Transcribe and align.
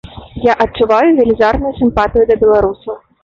Я 0.45 0.53
адчуваю 0.65 1.09
велізарную 1.19 1.73
сімпатыю 1.81 2.25
да 2.31 2.39
беларусаў. 2.47 2.95